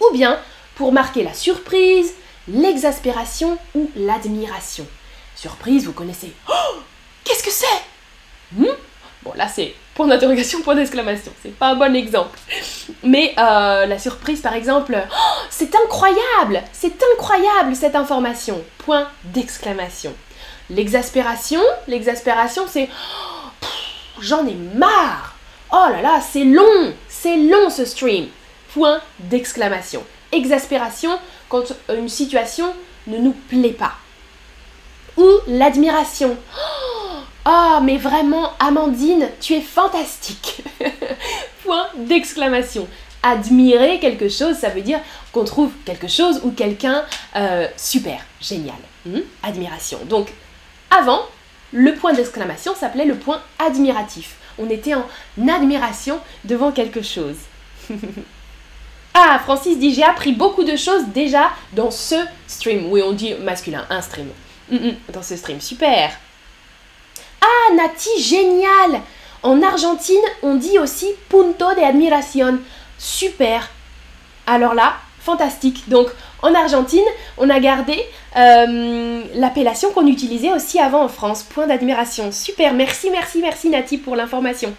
Ou 0.00 0.12
bien 0.12 0.38
pour 0.76 0.92
marquer 0.92 1.24
la 1.24 1.34
surprise, 1.34 2.12
l'exaspération 2.46 3.58
ou 3.74 3.90
l'admiration. 3.96 4.86
Surprise, 5.34 5.86
vous 5.86 5.92
connaissez. 5.92 6.32
Oh 6.48 6.76
Qu'est-ce 7.24 7.42
que 7.42 7.50
c'est? 7.50 8.56
Hmm? 8.56 8.76
Bon, 9.22 9.32
là, 9.34 9.48
c'est 9.48 9.74
point 9.94 10.06
d'interrogation, 10.06 10.60
point 10.60 10.76
d'exclamation. 10.76 11.32
C'est 11.42 11.56
pas 11.56 11.70
un 11.70 11.74
bon 11.74 11.96
exemple. 11.96 12.38
Mais 13.02 13.34
euh, 13.38 13.86
la 13.86 13.98
surprise, 13.98 14.40
par 14.40 14.54
exemple, 14.54 14.96
oh, 14.96 15.42
c'est 15.50 15.74
incroyable 15.74 16.62
C'est 16.72 17.02
incroyable 17.14 17.74
cette 17.74 17.96
information 17.96 18.62
Point 18.78 19.08
d'exclamation. 19.24 20.14
L'exaspération, 20.70 21.62
l'exaspération, 21.88 22.66
c'est 22.68 22.88
oh, 22.92 23.66
j'en 24.20 24.46
ai 24.46 24.54
marre 24.54 25.34
Oh 25.72 25.86
là 25.90 26.02
là, 26.02 26.20
c'est 26.20 26.44
long 26.44 26.94
C'est 27.08 27.36
long 27.36 27.70
ce 27.70 27.84
stream 27.84 28.28
Point 28.74 29.00
d'exclamation. 29.18 30.04
Exaspération 30.36 31.10
quand 31.48 31.72
une 31.88 32.08
situation 32.08 32.66
ne 33.06 33.18
nous 33.18 33.32
plaît 33.48 33.70
pas. 33.70 33.92
Ou 35.16 35.28
l'admiration. 35.48 36.36
Oh, 36.56 36.96
Oh, 37.48 37.78
mais 37.80 37.96
vraiment, 37.96 38.50
Amandine, 38.58 39.28
tu 39.40 39.54
es 39.54 39.60
fantastique 39.60 40.64
Point 41.64 41.86
d'exclamation. 41.96 42.88
admirer 43.22 44.00
quelque 44.00 44.28
chose, 44.28 44.56
ça 44.56 44.68
veut 44.68 44.80
dire 44.82 44.98
qu'on 45.32 45.44
trouve 45.44 45.70
quelque 45.84 46.08
chose 46.08 46.40
ou 46.42 46.50
quelqu'un 46.50 47.04
euh, 47.36 47.68
super, 47.76 48.18
génial. 48.40 48.74
Hmm? 49.04 49.20
Admiration. 49.44 49.98
Donc, 50.08 50.32
avant, 50.90 51.22
le 51.72 51.94
point 51.94 52.12
d'exclamation 52.14 52.74
s'appelait 52.74 53.04
le 53.04 53.14
point 53.16 53.40
admiratif. 53.60 54.36
On 54.58 54.68
était 54.68 54.94
en 54.94 55.04
admiration 55.48 56.18
devant 56.44 56.72
quelque 56.72 57.02
chose. 57.02 57.36
ah, 59.18 59.38
Francis 59.42 59.78
dit 59.78 59.94
j'ai 59.94 60.02
appris 60.02 60.32
beaucoup 60.32 60.62
de 60.62 60.76
choses 60.76 61.06
déjà 61.14 61.50
dans 61.72 61.90
ce 61.90 62.16
stream. 62.46 62.90
Oui, 62.90 63.00
on 63.02 63.12
dit 63.12 63.32
masculin, 63.34 63.86
un 63.88 64.02
stream. 64.02 64.28
Hmm, 64.70 64.76
hmm, 64.76 64.94
dans 65.10 65.22
ce 65.22 65.36
stream, 65.36 65.58
super. 65.58 66.10
Ah, 67.40 67.74
Nati, 67.74 68.10
génial 68.20 69.00
En 69.42 69.62
Argentine, 69.62 70.16
on 70.42 70.56
dit 70.56 70.78
aussi 70.78 71.06
punto 71.30 71.74
de 71.74 71.80
admiración. 71.80 72.58
Super. 72.98 73.70
Alors 74.46 74.74
là, 74.74 74.96
fantastique. 75.20 75.88
Donc 75.88 76.08
en 76.42 76.54
Argentine, 76.54 77.06
on 77.38 77.48
a 77.48 77.58
gardé 77.58 77.98
euh, 78.36 79.22
l'appellation 79.34 79.92
qu'on 79.92 80.06
utilisait 80.06 80.52
aussi 80.52 80.78
avant 80.78 81.02
en 81.04 81.08
France, 81.08 81.42
point 81.42 81.66
d'admiration. 81.66 82.32
Super, 82.32 82.74
merci, 82.74 83.08
merci, 83.10 83.40
merci 83.40 83.70
Nati 83.70 83.96
pour 83.96 84.14
l'information. 84.14 84.74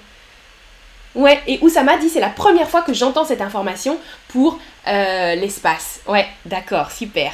Ouais, 1.18 1.42
et 1.48 1.58
Oussama 1.64 1.98
dit 1.98 2.10
c'est 2.10 2.20
la 2.20 2.30
première 2.30 2.70
fois 2.70 2.84
que 2.84 2.94
j'entends 2.94 3.26
cette 3.26 3.42
information 3.42 3.98
pour 4.28 4.60
euh, 4.88 5.34
l'espace. 5.34 6.00
Ouais, 6.08 6.28
d'accord, 6.46 6.92
super. 6.92 7.34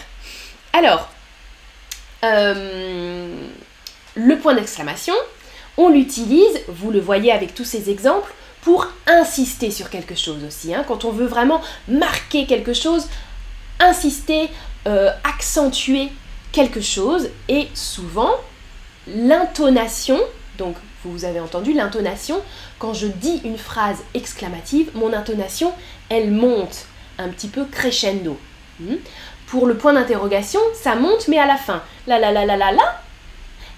Alors, 0.71 1.09
euh, 2.23 3.35
le 4.15 4.37
point 4.37 4.55
d'exclamation, 4.55 5.13
on 5.75 5.89
l'utilise, 5.89 6.61
vous 6.69 6.91
le 6.91 7.01
voyez 7.01 7.29
avec 7.29 7.53
tous 7.53 7.65
ces 7.65 7.89
exemples, 7.89 8.31
pour 8.61 8.87
insister 9.05 9.69
sur 9.69 9.89
quelque 9.89 10.15
chose 10.15 10.45
aussi. 10.47 10.73
Hein. 10.73 10.85
Quand 10.87 11.03
on 11.03 11.11
veut 11.11 11.25
vraiment 11.25 11.61
marquer 11.89 12.45
quelque 12.45 12.73
chose, 12.73 13.09
insister, 13.81 14.49
euh, 14.87 15.11
accentuer 15.25 16.09
quelque 16.53 16.79
chose. 16.79 17.29
Et 17.49 17.67
souvent, 17.73 18.31
l'intonation, 19.07 20.21
donc 20.57 20.77
vous 21.09 21.25
avez 21.25 21.39
entendu 21.39 21.73
l'intonation, 21.73 22.41
quand 22.79 22.93
je 22.93 23.07
dis 23.07 23.41
une 23.43 23.57
phrase 23.57 23.97
exclamative, 24.13 24.89
mon 24.93 25.13
intonation, 25.13 25.71
elle 26.09 26.31
monte 26.31 26.85
un 27.17 27.29
petit 27.29 27.47
peu 27.47 27.65
crescendo. 27.65 28.37
Hmm? 28.79 28.95
Pour 29.47 29.67
le 29.67 29.75
point 29.75 29.93
d'interrogation, 29.93 30.59
ça 30.73 30.95
monte 30.95 31.27
mais 31.27 31.37
à 31.37 31.45
la 31.45 31.57
fin. 31.57 31.83
La 32.07 32.19
la 32.19 32.31
la 32.31 32.45
la 32.45 32.57
la 32.57 32.71
la, 32.71 32.83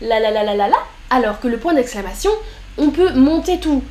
la 0.02 0.20
la 0.20 0.32
la 0.32 0.44
la 0.44 0.56
la 0.56 0.68
la, 0.68 0.78
alors 1.10 1.40
que 1.40 1.48
le 1.48 1.58
point 1.58 1.74
d'exclamation, 1.74 2.32
on 2.78 2.90
peut 2.92 3.14
monter 3.14 3.60
tout, 3.60 3.84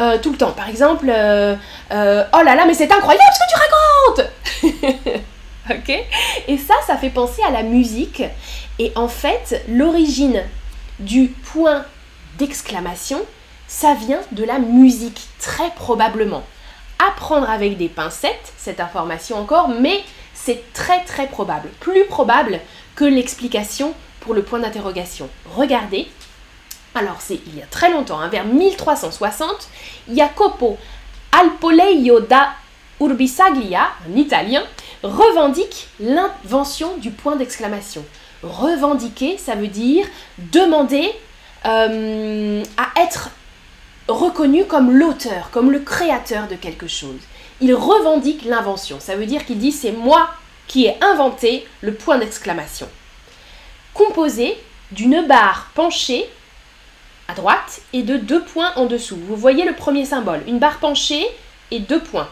euh, 0.00 0.18
tout 0.18 0.30
le 0.30 0.36
temps. 0.36 0.52
Par 0.52 0.68
exemple, 0.68 1.06
euh, 1.08 1.54
euh, 1.92 2.24
oh 2.34 2.42
là 2.44 2.54
là, 2.54 2.64
mais 2.66 2.74
c'est 2.74 2.90
incroyable 2.92 3.24
ce 3.32 3.38
que 3.38 3.50
tu 3.52 4.72
racontes 4.72 5.20
Ok? 5.70 6.04
Et 6.48 6.58
ça, 6.58 6.74
ça 6.86 6.96
fait 6.96 7.10
penser 7.10 7.42
à 7.46 7.50
la 7.50 7.62
musique. 7.62 8.22
Et 8.78 8.92
en 8.96 9.08
fait, 9.08 9.64
l'origine 9.68 10.42
du 10.98 11.28
point 11.28 11.84
d'exclamation, 12.40 13.20
ça 13.68 13.92
vient 13.92 14.22
de 14.32 14.44
la 14.44 14.58
musique, 14.58 15.20
très 15.38 15.70
probablement. 15.72 16.42
Apprendre 16.98 17.48
avec 17.48 17.76
des 17.76 17.88
pincettes, 17.90 18.54
cette 18.56 18.80
information 18.80 19.36
encore, 19.36 19.68
mais 19.68 20.02
c'est 20.34 20.72
très 20.72 21.04
très 21.04 21.26
probable. 21.26 21.68
Plus 21.80 22.06
probable 22.06 22.58
que 22.96 23.04
l'explication 23.04 23.92
pour 24.20 24.32
le 24.32 24.42
point 24.42 24.58
d'interrogation. 24.58 25.28
Regardez, 25.54 26.08
alors 26.94 27.20
c'est 27.20 27.40
il 27.46 27.58
y 27.58 27.62
a 27.62 27.66
très 27.66 27.90
longtemps, 27.90 28.18
hein, 28.18 28.28
vers 28.28 28.46
1360, 28.46 29.68
Jacopo 30.10 30.78
Alpoleio 31.30 32.20
da 32.20 32.54
Urbisaglia, 33.00 33.88
un 34.10 34.16
italien, 34.16 34.62
revendique 35.02 35.88
l'invention 36.00 36.96
du 36.96 37.10
point 37.10 37.36
d'exclamation. 37.36 38.04
Revendiquer, 38.42 39.36
ça 39.36 39.54
veut 39.54 39.68
dire 39.68 40.06
demander 40.38 41.12
euh, 41.66 42.62
à 42.76 43.00
être 43.02 43.30
reconnu 44.08 44.64
comme 44.64 44.90
l'auteur, 44.90 45.50
comme 45.50 45.70
le 45.70 45.80
créateur 45.80 46.48
de 46.48 46.54
quelque 46.54 46.88
chose. 46.88 47.20
Il 47.60 47.74
revendique 47.74 48.44
l'invention, 48.44 48.98
ça 49.00 49.16
veut 49.16 49.26
dire 49.26 49.44
qu'il 49.44 49.58
dit 49.58 49.72
c'est 49.72 49.92
moi 49.92 50.30
qui 50.66 50.86
ai 50.86 50.96
inventé 51.02 51.66
le 51.80 51.94
point 51.94 52.18
d'exclamation. 52.18 52.88
Composé 53.92 54.56
d'une 54.92 55.26
barre 55.26 55.70
penchée 55.74 56.24
à 57.28 57.34
droite 57.34 57.80
et 57.92 58.02
de 58.02 58.16
deux 58.16 58.42
points 58.42 58.72
en 58.76 58.86
dessous. 58.86 59.18
Vous 59.28 59.36
voyez 59.36 59.64
le 59.64 59.74
premier 59.74 60.04
symbole, 60.04 60.42
une 60.46 60.58
barre 60.58 60.78
penchée 60.78 61.26
et 61.70 61.80
deux 61.80 62.00
points. 62.00 62.28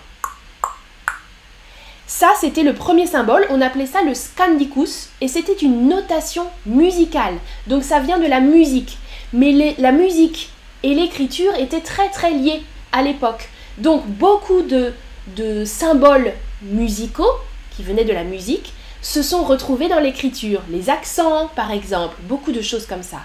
Ça, 2.07 2.31
c'était 2.41 2.63
le 2.63 2.73
premier 2.73 3.07
symbole, 3.07 3.47
on 3.51 3.61
appelait 3.61 3.87
ça 3.87 4.01
le 4.03 4.15
scandicus, 4.15 5.11
et 5.21 5.29
c'était 5.29 5.53
une 5.53 5.89
notation 5.89 6.47
musicale. 6.65 7.35
Donc 7.67 7.85
ça 7.85 8.01
vient 8.01 8.19
de 8.19 8.27
la 8.27 8.41
musique. 8.41 8.97
Mais 9.33 9.75
la 9.79 9.93
musique 9.93 10.51
et 10.83 10.95
l'écriture 10.95 11.55
étaient 11.59 11.81
très 11.81 12.09
très 12.09 12.33
liées 12.33 12.63
à 12.93 13.03
l'époque. 13.03 13.49
Donc 13.79 14.07
beaucoup 14.07 14.63
de, 14.63 14.93
de 15.37 15.65
symboles 15.65 16.33
musicaux 16.63 17.31
qui 17.77 17.83
venaient 17.83 18.05
de 18.05 18.13
la 18.13 18.25
musique 18.25 18.73
se 19.03 19.23
sont 19.23 19.45
retrouvés 19.45 19.89
dans 19.89 20.01
l'écriture. 20.01 20.63
Les 20.71 20.91
accents, 20.91 21.49
par 21.55 21.71
exemple, 21.71 22.17
beaucoup 22.23 22.53
de 22.53 22.63
choses 22.63 22.87
comme 22.87 23.03
ça. 23.03 23.19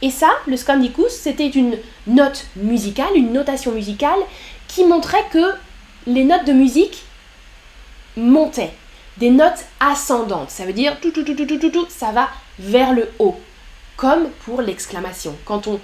Et 0.00 0.10
ça, 0.10 0.28
le 0.46 0.56
scandicus, 0.56 1.10
c'était 1.10 1.48
une 1.48 1.76
note 2.06 2.46
musicale, 2.56 3.16
une 3.16 3.32
notation 3.32 3.72
musicale 3.72 4.18
qui 4.68 4.84
montrait 4.84 5.24
que 5.32 5.54
les 6.06 6.24
notes 6.24 6.46
de 6.46 6.52
musique 6.52 7.02
montaient. 8.16 8.72
Des 9.18 9.30
notes 9.30 9.64
ascendantes. 9.80 10.50
Ça 10.50 10.64
veut 10.64 10.72
dire 10.72 10.98
tout, 11.00 11.10
tout, 11.10 11.24
tout, 11.24 11.34
tout, 11.34 11.44
tout, 11.44 11.58
tout, 11.58 11.70
tout 11.70 11.86
ça 11.88 12.12
va 12.12 12.28
vers 12.58 12.92
le 12.92 13.10
haut. 13.18 13.36
Comme 13.98 14.30
pour 14.44 14.62
l'exclamation. 14.62 15.36
Quand 15.44 15.66
on, 15.66 15.80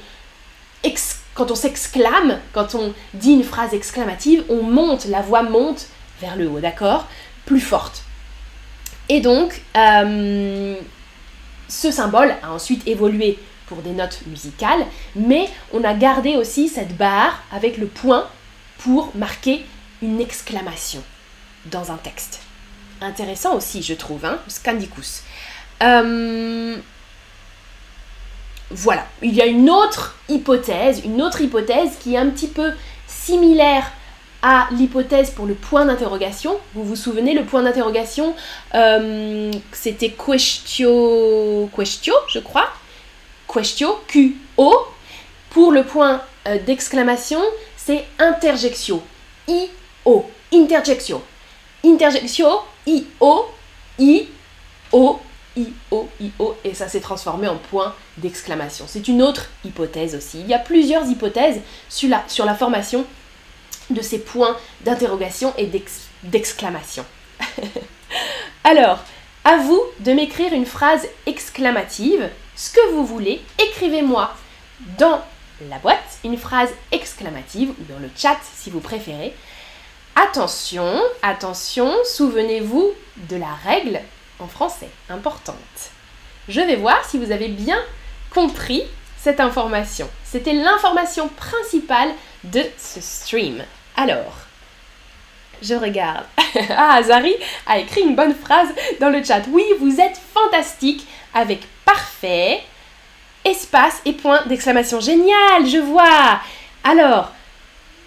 quand 1.35 1.51
on 1.51 1.55
s'exclame, 1.57 2.39
quand 2.53 2.77
on 2.77 2.95
dit 3.13 3.33
une 3.33 3.43
phrase 3.43 3.75
exclamative, 3.75 4.45
on 4.49 4.63
monte, 4.63 5.07
la 5.07 5.21
voix 5.21 5.43
monte 5.43 5.89
vers 6.21 6.37
le 6.37 6.49
haut, 6.49 6.61
d'accord? 6.61 7.09
Plus 7.45 7.61
forte. 7.61 8.05
Et 9.09 9.21
donc, 9.21 9.61
euh, 9.77 10.77
ce 11.69 11.91
symbole 11.91 12.33
a 12.41 12.53
ensuite 12.53 12.87
évolué 12.87 13.37
pour 13.67 13.79
des 13.79 13.91
notes 13.91 14.21
musicales, 14.27 14.87
mais 15.17 15.49
on 15.73 15.83
a 15.83 15.93
gardé 15.93 16.37
aussi 16.37 16.69
cette 16.69 16.97
barre 16.97 17.43
avec 17.51 17.79
le 17.79 17.87
point 17.87 18.29
pour 18.79 19.11
marquer 19.17 19.67
une 20.03 20.21
exclamation 20.21 21.03
dans 21.67 21.91
un 21.91 21.97
texte. 21.97 22.43
Intéressant 23.01 23.57
aussi, 23.57 23.83
je 23.83 23.95
trouve, 23.95 24.25
hein, 24.25 24.39
Scandicus. 24.47 25.25
Euh, 25.83 26.77
voilà, 28.71 29.07
il 29.23 29.35
y 29.35 29.43
a 29.43 29.47
une 29.47 29.71
autre 29.71 30.17
hypothèse, 30.29 31.03
une 31.05 31.23
autre 31.23 31.41
hypothèse 31.41 31.93
qui 32.01 32.15
est 32.15 32.19
un 32.19 32.31
petit 32.31 32.49
peu 32.49 32.73
similaire 33.07 33.91
à 34.43 34.69
l'hypothèse 34.73 35.31
pour 35.31 35.47
le 35.47 35.55
point 35.55 35.87
d'interrogation. 35.87 36.59
Vous 36.75 36.85
vous 36.85 36.97
souvenez, 36.97 37.33
le 37.33 37.45
point 37.45 37.63
d'interrogation, 37.63 38.35
euh, 38.75 39.51
c'était 39.73 40.11
question, 40.11 41.69
question, 41.75 42.15
je 42.29 42.41
crois, 42.41 42.69
question, 43.53 43.95
Q-O. 44.09 44.75
Pour 45.51 45.73
le 45.73 45.85
point 45.85 46.21
euh, 46.47 46.59
d'exclamation, 46.59 47.41
c'est 47.77 48.05
interjection. 48.19 49.03
I-O. 49.49 50.27
Interjection. 50.53 51.23
Interjection. 51.85 52.49
I-O. 52.87 53.47
I-O. 53.99 55.21
I-O. 55.57 56.09
I-O. 56.21 56.57
Et 56.65 56.75
ça 56.75 56.89
s'est 56.89 57.01
transformé 57.01 57.49
en 57.49 57.57
point 57.57 57.95
d'exclamation. 58.19 58.87
C'est 58.89 59.09
une 59.09 59.23
autre 59.23 59.51
hypothèse 59.65 60.15
aussi. 60.15 60.41
Il 60.41 60.47
y 60.47 60.55
a 60.55 60.59
plusieurs 60.59 61.07
hypothèses 61.07 61.61
sur 61.89 62.09
la, 62.09 62.25
sur 62.29 62.45
la 62.45 62.55
formation 62.55 63.05
de 63.91 64.01
ces 64.01 64.19
points 64.19 64.57
d'interrogation 64.83 65.53
et 65.59 65.71
d'exclamation. 66.23 67.05
Alors, 68.65 69.01
à 69.45 69.59
vous 69.59 69.83
de 70.01 70.13
m'écrire 70.13 70.53
une 70.53 70.67
phrase 70.67 71.07
exclamative 71.27 72.31
ce 72.57 72.71
que 72.71 72.93
vous 72.93 73.05
voulez, 73.05 73.43
écrivez-moi 73.59 74.33
dans 74.97 75.21
la 75.69 75.79
boîte 75.79 76.19
une 76.23 76.39
phrase 76.39 76.71
exclamative 76.93 77.71
ou 77.71 77.93
dans 77.93 77.99
le 77.99 78.09
chat 78.17 78.39
si 78.55 78.71
vous 78.71 78.81
préférez. 78.81 79.35
Attention, 80.15 81.03
attention, 81.23 81.93
souvenez-vous 82.05 82.93
de 83.29 83.37
la 83.37 83.53
règle 83.65 84.01
en 84.39 84.47
français, 84.47 84.89
importante. 85.09 85.57
Je 86.49 86.61
vais 86.61 86.77
voir 86.77 87.05
si 87.05 87.19
vous 87.19 87.33
avez 87.33 87.49
bien 87.49 87.79
compris 88.33 88.83
cette 89.19 89.41
information. 89.41 90.09
C'était 90.25 90.53
l'information 90.53 91.29
principale 91.29 92.11
de 92.45 92.63
ce 92.77 93.01
stream. 93.01 93.65
Alors, 93.97 94.35
je 95.63 95.75
regarde. 95.75 96.25
ah, 96.77 97.01
Zari 97.03 97.35
a 97.67 97.79
écrit 97.79 98.03
une 98.03 98.17
bonne 98.17 98.35
phrase 98.35 98.69
dans 99.01 99.09
le 99.09 99.25
chat. 99.25 99.43
Oui, 99.49 99.65
vous 99.81 100.01
êtes 100.01 100.21
fantastique 100.35 101.07
avec 101.33 101.61
parfait, 101.85 102.63
espace 103.45 104.01
et 104.05 104.13
point 104.13 104.45
d'exclamation. 104.47 105.01
Génial, 105.01 105.67
je 105.67 105.79
vois. 105.79 106.41
Alors, 106.83 107.33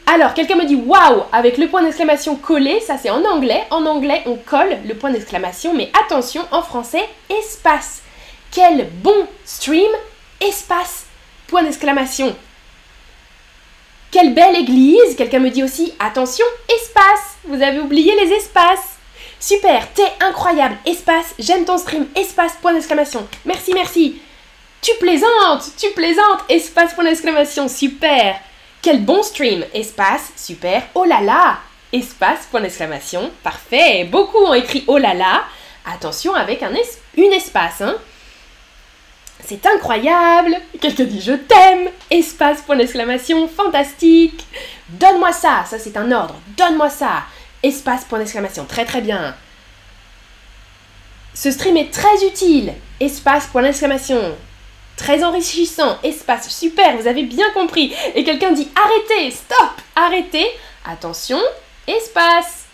Alors, 0.09 0.33
quelqu'un 0.33 0.55
me 0.55 0.63
dit 0.63 0.75
waouh 0.75 1.23
avec 1.33 1.57
le 1.57 1.67
point 1.67 1.83
d'exclamation 1.83 2.37
collé, 2.37 2.79
ça 2.79 2.97
c'est 2.97 3.09
en 3.09 3.25
anglais. 3.25 3.65
En 3.71 3.85
anglais, 3.85 4.23
on 4.25 4.35
colle 4.35 4.77
le 4.87 4.93
point 4.95 5.11
d'exclamation, 5.11 5.73
mais 5.73 5.91
attention, 6.05 6.43
en 6.51 6.61
français, 6.61 7.03
espace. 7.29 8.01
Quel 8.49 8.87
bon 9.03 9.27
stream, 9.43 9.91
espace, 10.39 11.07
point 11.47 11.61
d'exclamation. 11.61 12.33
Quelle 14.09 14.33
belle 14.33 14.55
église 14.55 15.17
Quelqu'un 15.17 15.39
me 15.39 15.49
dit 15.49 15.63
aussi 15.63 15.93
attention, 15.99 16.45
espace. 16.73 17.35
Vous 17.43 17.61
avez 17.61 17.81
oublié 17.81 18.15
les 18.15 18.31
espaces. 18.31 18.95
Super, 19.41 19.91
t'es 19.93 20.09
incroyable, 20.21 20.77
espace, 20.85 21.35
j'aime 21.37 21.65
ton 21.65 21.77
stream, 21.77 22.07
espace, 22.15 22.53
point 22.61 22.73
d'exclamation. 22.73 23.27
Merci, 23.45 23.73
merci. 23.73 24.21
Tu 24.81 24.91
plaisantes, 24.99 25.75
tu 25.77 25.89
plaisantes, 25.91 26.43
espace, 26.47 26.93
point 26.93 27.03
d'exclamation, 27.03 27.67
super. 27.67 28.39
Quel 28.81 29.03
bon 29.03 29.23
stream, 29.23 29.65
espace, 29.73 30.31
super. 30.35 30.83
Oh 30.95 31.03
là 31.03 31.21
là, 31.21 31.59
espace, 31.91 32.47
point 32.49 32.61
d'exclamation, 32.61 33.31
parfait. 33.43 34.05
Beaucoup 34.05 34.37
ont 34.37 34.53
écrit 34.53 34.83
oh 34.87 34.97
là 34.97 35.13
là. 35.13 35.43
Attention 35.85 36.33
avec 36.35 36.63
un 36.63 36.73
une 37.15 37.33
espace, 37.33 37.81
hein. 37.81 37.95
C'est 39.45 39.65
incroyable 39.65 40.57
Quelqu'un 40.81 41.05
dit 41.05 41.21
je 41.21 41.33
t'aime 41.33 41.89
Espace, 42.09 42.61
point 42.63 42.75
d'exclamation, 42.75 43.47
fantastique 43.47 44.45
Donne-moi 44.89 45.31
ça 45.31 45.63
Ça 45.69 45.79
c'est 45.79 45.95
un 45.95 46.11
ordre. 46.11 46.35
Donne-moi 46.57 46.89
ça 46.89 47.23
Espace, 47.63 48.05
point 48.05 48.19
d'exclamation. 48.19 48.65
Très 48.65 48.85
très 48.85 49.01
bien. 49.01 49.35
Ce 51.33 51.51
stream 51.51 51.77
est 51.77 51.91
très 51.91 52.25
utile. 52.25 52.73
Espace, 52.99 53.47
point 53.47 53.63
d'exclamation. 53.63 54.35
Très 54.97 55.23
enrichissant. 55.23 55.97
Espace, 56.03 56.49
super, 56.49 56.97
vous 56.97 57.07
avez 57.07 57.23
bien 57.23 57.49
compris. 57.53 57.93
Et 58.15 58.23
quelqu'un 58.23 58.51
dit 58.51 58.67
arrêtez, 58.75 59.31
stop, 59.31 59.71
arrêtez. 59.95 60.47
Attention, 60.83 61.39
espace. 61.87 62.65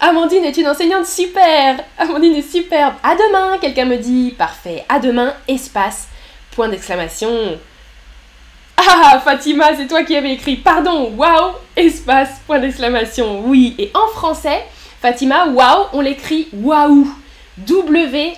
Amandine 0.00 0.44
est 0.44 0.56
une 0.56 0.68
enseignante 0.68 1.06
super. 1.06 1.84
Amandine 1.98 2.34
est 2.36 2.50
superbe. 2.50 2.94
À 3.02 3.14
demain, 3.14 3.58
quelqu'un 3.58 3.84
me 3.84 3.96
dit. 3.96 4.34
Parfait. 4.36 4.84
À 4.88 4.98
demain, 5.00 5.34
espace, 5.46 6.08
point 6.52 6.68
d'exclamation. 6.68 7.58
Ah, 8.76 9.20
Fatima, 9.22 9.76
c'est 9.76 9.88
toi 9.88 10.04
qui 10.04 10.16
avais 10.16 10.32
écrit 10.32 10.56
pardon, 10.56 11.12
waouh, 11.16 11.52
espace, 11.76 12.40
point 12.46 12.60
d'exclamation. 12.60 13.40
Oui, 13.44 13.74
et 13.76 13.90
en 13.92 14.06
français, 14.08 14.64
Fatima, 15.02 15.46
waouh, 15.48 15.88
on 15.92 16.00
l'écrit 16.00 16.48
waouh. 16.52 17.06
W-A-H-O-U. 17.58 18.28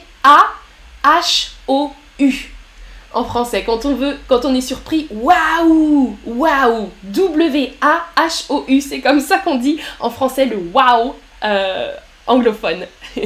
En 3.13 3.25
français, 3.25 3.65
quand 3.65 3.85
on 3.87 3.95
veut, 3.95 4.17
quand 4.29 4.45
on 4.45 4.55
est 4.55 4.61
surpris, 4.61 5.09
waouh, 5.11 6.17
waouh, 6.25 6.91
W-A-H-O-U. 7.03 8.81
C'est 8.81 9.01
comme 9.01 9.21
ça 9.21 9.39
qu'on 9.39 9.57
dit 9.57 9.81
en 9.99 10.11
français 10.11 10.47
le 10.47 10.57
waouh 10.73 11.15
euh, 11.43 11.93
anglophone. 12.29 12.87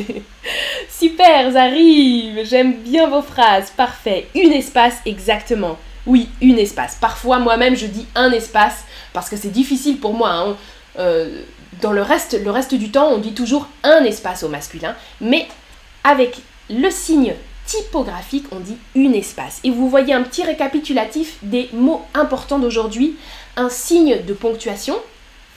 Super, 0.89 1.51
j'arrive, 1.51 2.45
j'aime 2.45 2.75
bien 2.75 3.09
vos 3.09 3.21
phrases, 3.21 3.71
parfait. 3.71 4.29
Une 4.35 4.53
espace, 4.53 4.97
exactement. 5.05 5.77
Oui, 6.07 6.29
une 6.41 6.59
espace. 6.59 6.97
Parfois, 6.99 7.39
moi-même, 7.39 7.77
je 7.77 7.87
dis 7.87 8.07
un 8.15 8.33
espace 8.33 8.85
parce 9.13 9.29
que 9.29 9.37
c'est 9.37 9.51
difficile 9.51 9.99
pour 9.99 10.15
moi. 10.15 10.31
Hein. 10.31 10.57
Euh, 10.99 11.43
dans 11.83 11.93
le 11.93 12.03
reste, 12.03 12.41
le 12.43 12.51
reste 12.51 12.75
du 12.75 12.91
temps, 12.91 13.11
on 13.11 13.19
dit 13.19 13.35
toujours 13.35 13.69
un 13.83 14.05
espace 14.05 14.43
au 14.43 14.49
masculin, 14.49 14.95
mais 15.21 15.47
avec 16.05 16.39
le 16.71 16.89
signe 16.91 17.35
typographique, 17.67 18.47
on 18.53 18.61
dit 18.61 18.77
une 18.95 19.15
espace. 19.15 19.61
Et 19.65 19.71
vous 19.71 19.89
voyez 19.89 20.13
un 20.13 20.23
petit 20.23 20.43
récapitulatif 20.43 21.39
des 21.43 21.71
mots 21.73 22.03
importants 22.15 22.59
d'aujourd'hui. 22.59 23.17
Un 23.57 23.69
signe 23.69 24.23
de 24.23 24.35
ponctuation, 24.35 24.97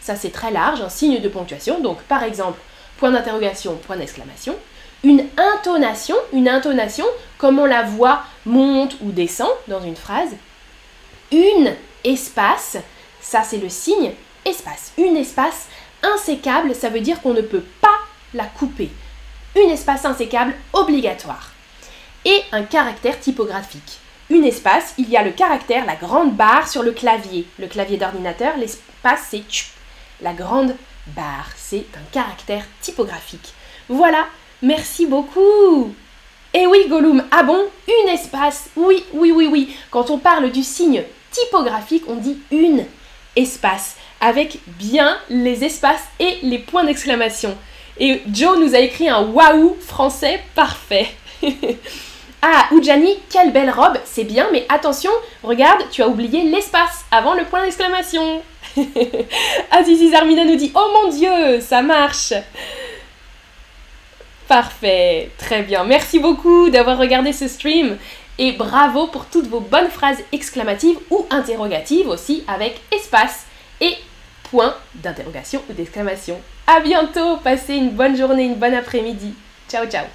ça 0.02 0.16
c'est 0.16 0.32
très 0.32 0.52
large, 0.52 0.82
un 0.82 0.90
signe 0.90 1.20
de 1.20 1.30
ponctuation. 1.30 1.82
Donc 1.82 2.02
par 2.04 2.24
exemple, 2.24 2.60
point 2.98 3.12
d'interrogation, 3.12 3.76
point 3.76 3.98
d'exclamation 3.98 4.56
une 5.04 5.26
intonation, 5.38 6.16
une 6.34 6.50
intonation, 6.50 7.06
comme 7.38 7.60
on 7.60 7.66
la 7.66 7.84
voit 7.84 8.24
monte 8.46 8.98
ou 9.02 9.12
descend 9.12 9.50
dans 9.68 9.82
une 9.82 9.96
phrase. 9.96 10.32
Une 11.32 11.74
espace, 12.04 12.78
ça 13.22 13.44
c'est 13.44 13.58
le 13.58 13.70
signe 13.70 14.14
espace. 14.46 14.92
Une 14.98 15.18
espace 15.18 15.68
insécable, 16.02 16.74
ça 16.74 16.90
veut 16.90 17.02
dire 17.02 17.22
qu'on 17.22 17.34
ne 17.34 17.42
peut 17.42 17.64
pas 17.82 17.98
la 18.34 18.46
couper. 18.46 18.90
Une 19.56 19.70
espace 19.70 20.06
insécable 20.06 20.54
obligatoire. 20.74 21.52
Et 22.26 22.42
un 22.52 22.64
caractère 22.64 23.20
typographique. 23.20 24.00
Une 24.30 24.44
espace, 24.44 24.94
il 24.98 25.10
y 25.10 25.16
a 25.16 25.24
le 25.24 25.32
caractère, 25.32 25.86
la 25.86 25.96
grande 25.96 26.36
barre 26.36 26.68
sur 26.68 26.84
le 26.84 26.92
clavier. 26.92 27.48
Le 27.60 27.68
clavier 27.68 27.98
d'ordinateur, 27.98 28.58
l'espace 28.58 29.28
c'est 29.30 29.44
La 30.22 30.34
grande 30.34 30.76
barre, 31.16 31.50
c'est 31.56 31.86
un 31.96 32.12
caractère 32.12 32.66
typographique. 32.82 33.54
Voilà 33.88 34.28
Merci 34.62 35.06
beaucoup 35.06 35.94
Eh 36.54 36.66
oui, 36.66 36.88
Gollum, 36.90 37.24
ah 37.32 37.44
bon? 37.44 37.68
Une 37.88 38.10
espace 38.10 38.70
Oui, 38.76 39.04
oui, 39.14 39.32
oui, 39.32 39.48
oui. 39.50 39.78
Quand 39.92 40.10
on 40.10 40.18
parle 40.18 40.52
du 40.52 40.64
signe 40.64 41.04
typographique, 41.32 42.04
on 42.08 42.16
dit 42.16 42.40
une 42.52 42.86
espace, 43.36 43.96
avec 44.20 44.60
bien 44.66 45.18
les 45.30 45.64
espaces 45.64 46.06
et 46.20 46.40
les 46.42 46.58
points 46.58 46.84
d'exclamation. 46.84 47.56
Et 48.00 48.22
Joe 48.34 48.58
nous 48.60 48.76
a 48.76 48.80
écrit 48.80 49.08
un 49.10 49.22
waouh 49.28 49.78
français 49.80 50.42
parfait. 50.56 51.08
ah, 52.42 52.68
Oudjani, 52.72 53.18
quelle 53.30 53.52
belle 53.52 53.70
robe, 53.70 53.98
c'est 54.06 54.24
bien, 54.24 54.48
mais 54.52 54.66
attention, 54.70 55.12
regarde, 55.44 55.84
tu 55.92 56.02
as 56.02 56.08
oublié 56.08 56.44
l'espace 56.44 57.06
avant 57.12 57.34
le 57.34 57.46
point 57.46 57.64
d'exclamation. 57.64 58.42
Azizi 59.72 60.12
Zarmina 60.12 60.46
nous 60.46 60.56
dit 60.56 60.72
Oh 60.76 60.88
mon 60.94 61.12
dieu, 61.12 61.62
ça 61.62 61.82
marche 61.82 62.34
Parfait, 64.48 65.30
très 65.38 65.64
bien. 65.64 65.84
Merci 65.84 66.20
beaucoup 66.20 66.70
d'avoir 66.70 66.98
regardé 66.98 67.34
ce 67.34 67.48
stream 67.48 67.98
et 68.38 68.54
bravo 68.54 69.08
pour 69.08 69.26
toutes 69.26 69.48
vos 69.48 69.60
bonnes 69.60 69.90
phrases 69.90 70.24
exclamatives 70.32 70.98
ou 71.10 71.26
interrogatives 71.30 72.08
aussi 72.08 72.44
avec 72.48 72.80
espace 72.92 73.46
et 73.82 73.96
point 74.50 74.74
d'interrogation 74.96 75.62
ou 75.70 75.74
d'exclamation. 75.74 76.40
À 76.66 76.80
bientôt, 76.80 77.38
passez 77.38 77.76
une 77.76 77.92
bonne 77.92 78.16
journée, 78.16 78.46
une 78.46 78.56
bonne 78.56 78.76
après-midi. 78.76 79.34
Ciao 79.70 79.86
ciao 79.86 80.06